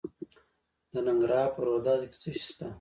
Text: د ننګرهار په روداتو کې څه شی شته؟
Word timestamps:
د 0.91 0.93
ننګرهار 1.07 1.49
په 1.55 1.61
روداتو 1.67 2.05
کې 2.11 2.17
څه 2.21 2.29
شی 2.35 2.41
شته؟ 2.49 2.67